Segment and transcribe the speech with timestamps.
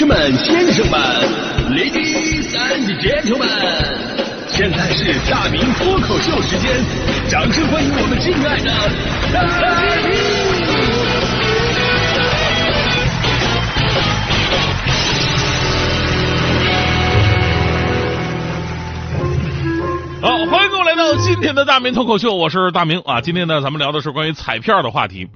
[0.00, 0.98] 士们、先生们
[1.72, 3.44] ，Ladies and gentlemen，
[4.48, 6.70] 现在是大明脱口秀时间，
[7.28, 8.72] 掌声欢迎我们敬爱的！
[20.22, 23.20] 好，欢迎各位来到今天的大明脱口秀，我是大明啊。
[23.20, 25.28] 今天呢，咱们聊的是关于彩票的话题。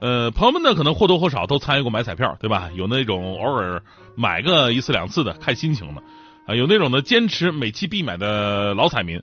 [0.00, 2.70] 呃，朋友们呢，可能或多或少都参与过买彩票，对吧？
[2.74, 3.82] 有那种偶尔
[4.14, 6.02] 买个一次两次的，看心情的
[6.46, 9.20] 啊；有那种呢，坚持每期必买的老彩民；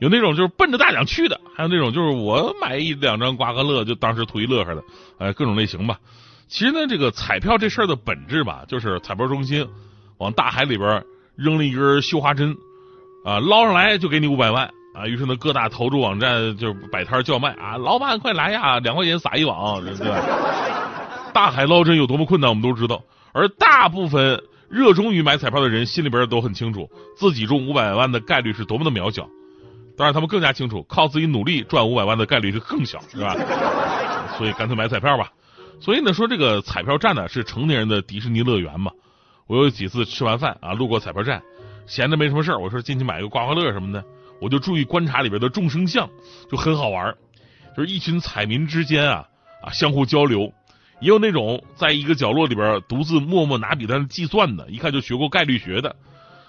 [0.00, 4.82] 有那种就是奔着大奖去的；还有那种就是我买一两张刮个乐，就当时图一乐呵的。
[5.18, 5.98] 呃，各种类型吧。
[6.46, 9.66] 其实呢，这个彩票这事儿的本质吧，就是彩票中心
[10.18, 11.04] 往大海里边
[11.36, 12.56] 扔了一根绣花针。
[13.24, 15.06] 啊，捞上来就给你五百万啊！
[15.06, 20.20] 于是呢，各大投注网站就是摆摊叫卖啊，老板快来呀，两块钱撒一网，对吧？
[21.32, 23.00] 大海捞针有多么困难，我们都知道。
[23.32, 29.28] 而大部分热衷于买彩票的人心里边都很清楚，自己中五百万的概率是多么的渺小。
[29.96, 33.36] 当然，他们更加清楚，靠自己努力赚五百万的概率是更小，是吧？
[34.36, 35.30] 所以干脆买彩票吧。
[35.80, 38.90] 所以呢，说这个彩票站呢是成年人的迪士尼乐园嘛。
[39.46, 41.40] 我有几次吃完饭啊，路过彩票站。
[41.86, 44.04] 闲着没什么事我说进去买个刮刮乐什么的，
[44.40, 46.08] 我就注意观察里边的众生相，
[46.50, 47.14] 就很好玩
[47.76, 49.26] 就是一群彩民之间啊
[49.62, 50.52] 啊相互交流，
[51.00, 55.94] 也有那种在一个角落里边独自默默拿笔在计算的，一看就学过概率学的。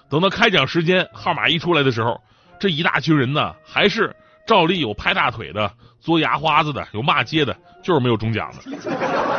[0.08, 2.20] 等到开奖时间号码一出来的时候，
[2.58, 4.14] 这一大群人呢，还是
[4.46, 5.72] 照例有拍大腿的、
[6.04, 8.76] 嘬牙花子的、有骂街的，就是没有中奖的。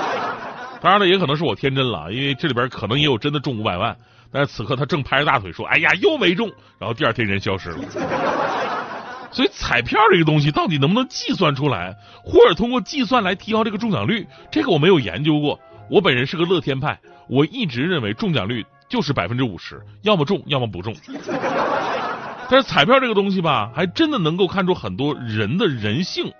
[0.81, 3.95] 当然了，也可能是我天真了，因为这里边可能也有真的中五百万。
[4.31, 7.79] 但是此刻他正拍着大腿说：“哎呀，又没中。”然后第二天人消失了。
[9.31, 14.27] 所以彩票这个东西到底能不能计算出来，或者通过计算来提高这个中奖率？
[14.51, 15.59] 这个我没有研究过。
[15.89, 20.95] 我本人是个乐天派，我一直认为中奖率就是百分之五十，要么中，要么不中。
[22.49, 26.33] 但是彩票这个东西吧，还真的能够看出很多人的人性，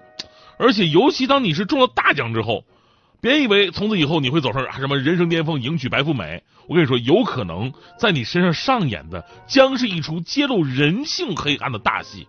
[0.57, 2.63] 而且尤其当你是中了大奖之后。
[3.21, 6.43] 别以为从此以后你会走上什么人生巅峰，迎娶白富美。
[6.67, 12.27] 我跟你说，有可能在你身上上演的将是一出揭露人性黑暗的大戏。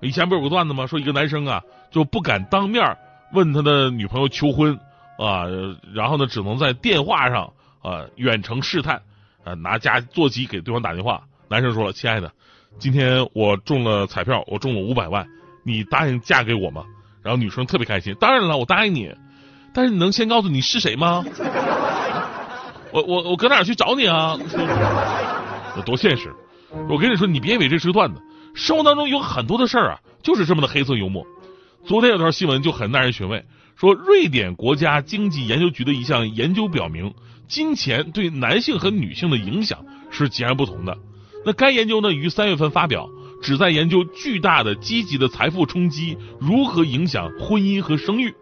[0.00, 0.86] 以前不是有个段子吗？
[0.86, 2.96] 说一个男生啊，就不敢当面
[3.32, 4.78] 问他的女朋友求婚
[5.18, 5.44] 啊，
[5.94, 9.00] 然后呢，只能在电话上啊远程试探，
[9.44, 11.22] 啊拿家座机给对方打电话。
[11.48, 12.30] 男生说了：“亲爱的，
[12.78, 15.26] 今天我中了彩票，我中了五百万，
[15.64, 16.84] 你答应嫁给我吗？”
[17.22, 19.10] 然后女生特别开心：“当然了，我答应你。”
[19.72, 21.24] 但是你能先告诉你是谁吗？
[22.92, 24.36] 我我我搁哪去找你啊？
[25.76, 26.34] 有多现实？
[26.88, 28.20] 我跟你说，你别以为这是个段子，
[28.54, 31.24] 生活当中有很多的事儿啊，就是这么的黑色幽默。
[31.84, 33.44] 昨天有条新闻就很耐人寻味，
[33.76, 37.14] 说瑞典国家经济研究局的一项研究表明，
[37.48, 39.78] 金钱对男性和女性的影响
[40.10, 40.98] 是截然不同的。
[41.44, 43.08] 那该研究呢于三月份发表，
[43.40, 48.34] 旨在研究巨大的积极的财富冲击如何影响婚姻和生育。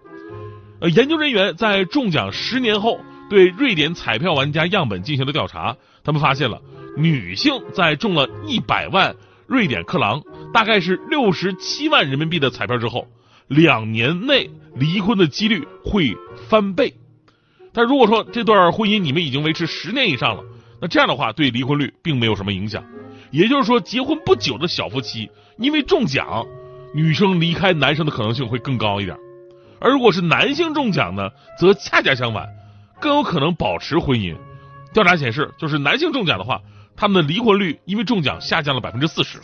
[0.81, 5.77] 呃，研究人员在中奖十年后，对瑞典彩票玩家样本进行了调查。
[6.05, 6.61] 他们发现了，
[6.97, 9.17] 女性在中了一百万
[9.47, 10.23] 瑞典克朗，
[10.55, 13.09] 大概是六十七万人民币的彩票之后，
[13.49, 16.17] 两年内离婚的几率会
[16.49, 16.95] 翻倍。
[17.73, 20.45] 但如果说这段婚姻你们已经维持十年以上了，
[20.81, 22.85] 那这样的话对离婚率并没有什么影响。
[23.33, 25.29] 也就是说，结婚不久的小夫妻
[25.59, 26.47] 因为中奖，
[26.95, 29.19] 女生离开男生的可能性会更高一点。
[29.81, 32.49] 而如果是男性中奖呢，则恰恰相反，
[33.01, 34.37] 更有可能保持婚姻。
[34.93, 36.61] 调查显示，就是男性中奖的话，
[36.97, 39.39] 他们的离婚率因为中奖下降了百分之四十。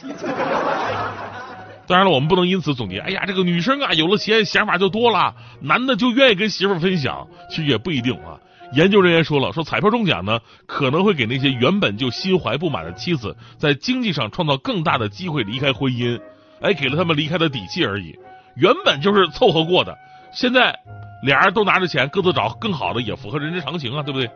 [1.87, 7.29] 当然了，我们不能因此总结，哎呀，这个女生啊有了钱想法就多了，男的就愿意跟媳妇分享。
[7.51, 8.41] 其实也不一定啊。
[8.73, 16.19] 研究人员说了，说彩票中奖呢，可能会给那些原本就心怀不满的妻子，在经济上创造更大的机会离开婚姻，
[16.63, 18.19] 哎，给了他们离开的底气而已。
[18.57, 19.95] 原本就是凑合过的。
[20.35, 20.79] 现在
[21.23, 24.31] 俩人都拿着钱，各自找更好的，也符合人之常情啊，对不对？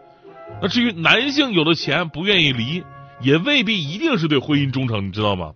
[0.62, 2.82] 那至于男性有了钱不愿意离，
[3.20, 5.52] 也未必一定是对婚姻忠诚，你知道吗？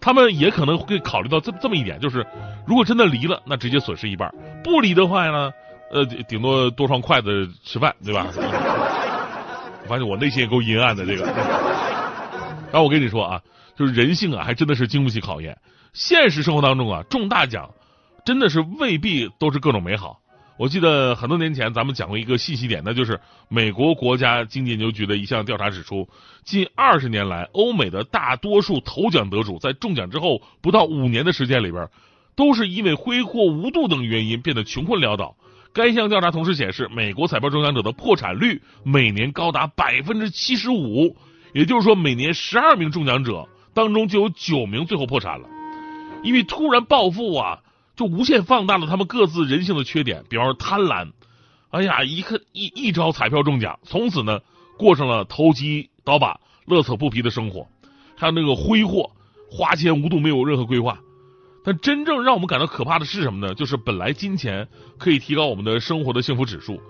[0.00, 2.26] 他们也可能会考虑到这这么一点，就是
[2.66, 4.28] 如果真的离了，那直接损失一半；
[4.62, 5.52] 不离的话呢，
[5.90, 8.26] 呃，顶多多双筷子吃饭，对吧？
[9.84, 11.24] 我发现我内心也够阴暗的这个。
[12.72, 13.40] 然后我跟你说啊，
[13.76, 15.56] 就是人性啊，还真的是经不起考验。
[15.92, 17.70] 现实生活当中啊，中大奖。
[18.24, 20.20] 真的是未必都是各种美好。
[20.56, 26.08] 我记得很多年前咱们讲过一个信息点，那就是美国国家经济研究局的一项调查指出，
[26.44, 31.88] 近二十年来，欧美的大多数头奖得主在中奖之后不到五年的时间里边，
[32.36, 35.36] 都是因为挥霍无度等原因变得穷困潦倒。
[35.72, 41.16] 该项调查同时显示，美国彩票中奖者的破产率每年高达百分之七十五，
[41.52, 45.48] 也就是说，每年十二名中奖者当中就有九名最后破产了，
[46.22, 47.58] 因为突然暴富啊，
[47.96, 51.12] 就无限放大了他们各自人性的缺点，比方说贪婪。
[51.70, 54.40] 哎呀，一看一一招彩票中奖，从此呢
[54.78, 57.66] 过上了投机倒把、乐此不疲的生活，
[58.16, 59.10] 还有那个挥霍、
[59.50, 60.98] 花钱无度，没有任何规划。
[61.64, 63.54] 但真正让我们感到可怕的是什么呢？
[63.54, 64.68] 就是本来金钱
[64.98, 66.80] 可以提高我们的生活的幸福指数，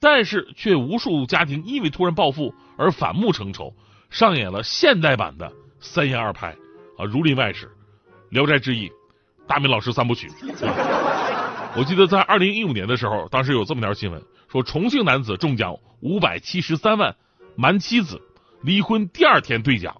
[0.00, 3.74] 但是却无数家庭因为突然暴富而反目成仇，
[4.10, 6.56] 上演了现代版的三言二拍
[6.98, 7.66] 啊，如临外史，
[8.30, 8.88] 《聊斋志异》，
[9.52, 10.32] 大明老师三部曲。
[11.76, 17.14] 我记得在二零一五年的时候，当时有这么条新闻，说重庆男子中奖五百七十三万，
[17.54, 18.18] 瞒妻子
[18.62, 19.94] 离婚第二天兑奖，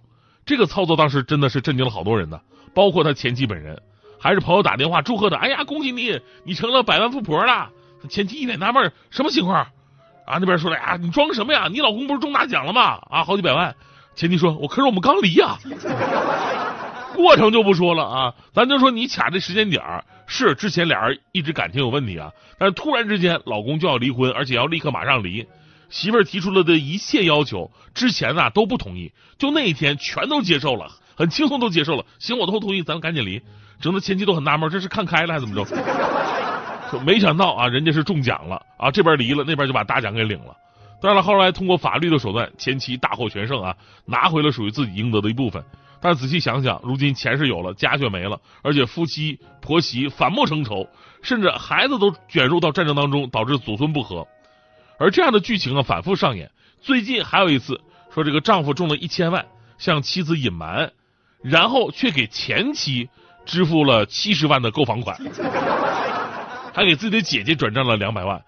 [0.46, 2.40] 这个操作当时真的是震惊了好多人呢，
[2.72, 3.78] 包括他前妻本人。
[4.18, 7.68] 还是朋友打电话祝贺他，哎呀，恭喜你，你成了百万富婆了。
[8.08, 9.66] 前妻一脸纳闷，什么情况？
[10.24, 11.68] 啊，那边说了呀，你装什么呀？
[11.70, 13.00] 你老公不是中大奖了吗？
[13.10, 13.74] 啊，好几百万。
[14.14, 15.58] 前妻说，我可是我们刚离呀。
[17.14, 25.46] 过程就不说了啊，咱就说你卡这时间点儿是之前俩人一直感情有问题啊，但是突然之间老公就要离婚，而且要立刻马上离，
[25.90, 32.04] 媳妇儿提出了的一切要求，之前呢都不同意，就那一天全都接受了，很轻松都接受了。
[32.18, 33.40] 行，我都同意，咱赶紧离。
[33.80, 36.98] 整的前妻都很纳闷，这是看开了还是怎么着？
[37.04, 40.56] 没想到啊，人家是中奖了啊，这边离了，那边就把大奖给领了。
[41.02, 43.76] 当然了，后来通过法律的手段，前妻大获全胜啊，
[44.06, 45.62] 拿回了属于自己应得的一部分。
[46.00, 50.88] 但是仔细想想，如今钱是有了，家却没了，而且夫妻婆媳反目成仇，
[51.20, 54.26] 甚至孩子都卷入到战争当中，导致祖孙不和。
[54.98, 56.50] 而这样的剧情啊，反复上演。
[56.80, 57.80] 最近还有一次，
[58.14, 59.44] 说这个丈夫中了一千万，
[59.78, 60.92] 向妻子隐瞒，
[61.42, 63.10] 然后却给前妻。
[63.44, 65.18] 支付了七十万的购房款，
[66.72, 68.40] 还给自己的姐姐转账了两百万，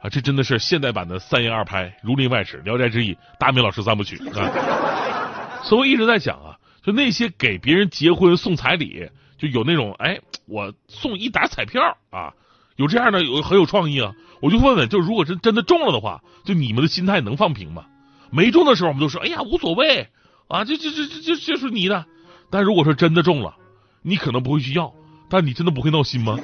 [0.00, 5.60] 啊，这真的是现代版的三言二拍，如林外史，《聊斋志异》大明老师三部曲啊。
[5.62, 12.32] 所以我一直在讲啊，就那些给别人结婚送彩礼，就有那种哎，我送一沓彩票啊，
[12.76, 14.14] 有这样的有很有创意啊。
[14.40, 17.84] 我就问问，就如果真真的中了的话，就你们的心态能放平吗？
[18.30, 20.08] 没中的时候，我们都说哎呀无所谓
[20.48, 22.06] 啊，这这这这这这是你的。
[22.48, 23.54] 但如果说真的中了，
[24.00, 24.94] 你可能不会去要，
[25.28, 26.38] 但你真的不会闹心吗？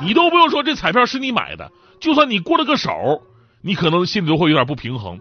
[0.00, 3.22] 你都不用说这彩票是你买的，就算你过了个手，
[3.60, 5.18] 你可能心里都会有点不平衡。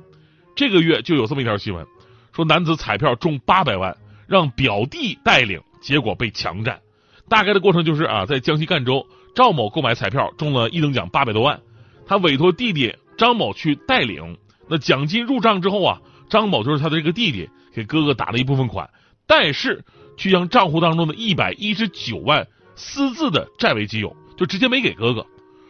[0.55, 1.85] 这个月就有这么一条新闻，
[2.33, 3.95] 说男子彩票中八百万，
[4.27, 6.79] 让表弟带领，结果被强占。
[7.27, 11.59] 大概的过程就是啊，在江西赣州，赵某购买彩票中了一等奖八百多万，
[12.05, 14.37] 他委托弟弟张某去带领。
[14.67, 18.89] 那奖金入账之后啊，张某就是他的这个弟弟，给哥哥打了一部分款，
[19.25, 19.83] 但是。
[20.19, 25.25] 却将账户当中的一百一十九万私自的占为己有，就直接没给哥哥，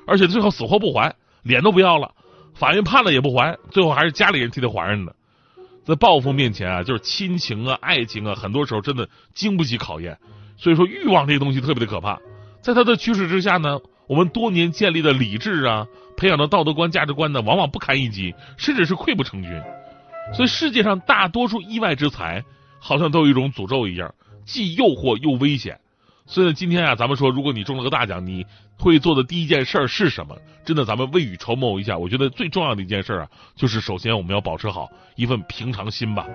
[0.05, 2.13] 而且最后死活不还，脸都不要了，
[2.53, 5.15] 法院判了也不还，最后还是家里人替他还上的。
[5.85, 10.17] 在报复面前啊，就是亲情啊、爱情啊，很多时候真的经不起考验。
[10.57, 12.19] 所以说，欲望这个东西特别的可怕。
[12.61, 15.87] 在他的驱使之下呢，我们多年建立的理智啊、
[16.17, 19.51] 培养的道德观、价值观呢，往往不堪一击，甚至是溃不成军。
[20.33, 22.43] 所以，世界上大多数意外之财，
[22.79, 24.13] 好像都有一种诅咒一样。
[24.45, 25.79] 既诱惑又危险，
[26.27, 28.45] 所以，今天啊，咱们说，如果你中了个大奖，你
[28.77, 30.35] 会做的第一件事儿是什么？
[30.65, 31.97] 真的，咱们未雨绸缪一下。
[31.97, 36.27] 我觉得最重要的一件事啊，就是首先我们要保持好一份平常心吧。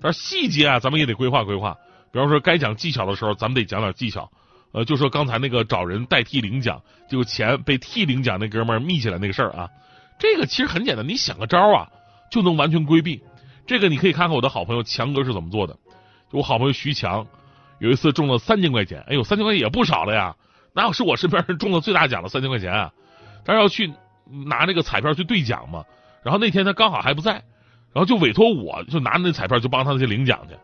[0.00, 1.76] 但是细节啊，咱们也得规划规划。
[2.10, 4.28] 比方说，该讲技巧的时候，咱们得讲点技巧。
[4.72, 9.68] 呃，就说刚才那个找人代替领奖，就钱被替领奖那哥们儿密起来那个事儿啊，
[10.18, 11.86] 这个其实很简单，你想个招啊，
[12.30, 13.22] 就能完全规避。
[13.66, 15.76] 这个你可以看看我的好朋友强哥是怎么做的。
[16.32, 17.24] 我好朋友徐强
[17.82, 20.36] 有一次中了三千块钱，哎呦，三千块钱也不少了呀！
[20.72, 22.92] 哪有是我身边人中了最大奖的三千块钱啊？
[23.44, 23.92] 他要去
[24.46, 25.84] 拿那个彩票去兑奖嘛，
[26.22, 27.32] 然后那天他刚好还不在，
[27.92, 30.54] 然后就委托我就拿那彩票就帮他去领奖去。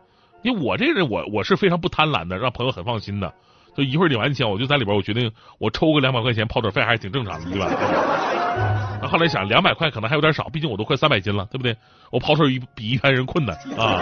[0.42, 3.34] 因为我这人我我是非常不贪婪的，让朋友很放心的。
[3.76, 7.68] 就一会儿领完钱，我就在里边，我决定我抽个两百块钱跑腿费还是挺正常的，对吧？
[9.02, 11.76] 那后来想两百块可能还有点少，毕竟我都快三百斤了，对不对？
[12.12, 13.98] 我跑腿一比一般人困难啊。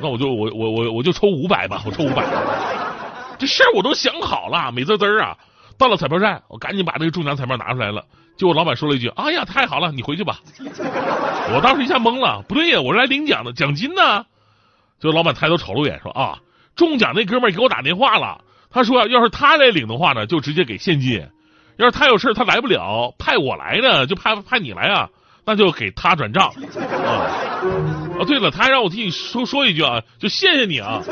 [0.00, 2.24] 那我就我我我我就抽五百吧，我抽五百。
[3.38, 5.36] 这事儿我都想好了，美滋滋啊！
[5.78, 8.04] 到了彩票站，我赶紧把这个中奖彩票拿出来了。
[8.36, 10.40] 结果老板说了一句：“哎呀，太好了，你回去吧。”
[11.54, 14.24] 我当时一下懵了，不对呀，我是来领奖的，奖金呢？
[14.98, 16.38] 就老板抬头瞅了我眼，说：“啊，
[16.74, 21.20] 中奖那哥们儿给我打电话了，他说要是他来领的话呢，就直接给现金；
[21.76, 25.08] 要是他有事他来不了，派我来呢，就派派你来啊，
[25.44, 26.48] 那就给他转账。”
[27.04, 28.05] 啊。
[28.18, 31.02] 哦，对了，他还让我替你说说一句啊，就谢谢你啊。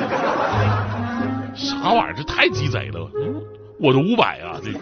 [1.55, 2.15] 啥玩意儿？
[2.17, 3.09] 这太鸡贼了，
[3.79, 4.73] 我的五百啊，这。